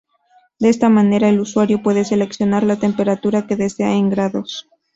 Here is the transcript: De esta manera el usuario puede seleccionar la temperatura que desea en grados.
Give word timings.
De 0.57 0.67
esta 0.69 0.89
manera 0.89 1.29
el 1.29 1.39
usuario 1.39 1.83
puede 1.83 2.05
seleccionar 2.05 2.63
la 2.63 2.77
temperatura 2.79 3.45
que 3.45 3.55
desea 3.55 3.93
en 3.93 4.09
grados. 4.09 4.67